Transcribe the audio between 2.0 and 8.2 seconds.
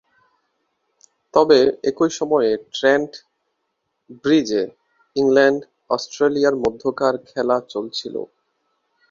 সময়ে ট্রেন্ট ব্রিজে ইংল্যান্ড-অস্ট্রেলিয়ার মধ্যকার খেলা চলছিল।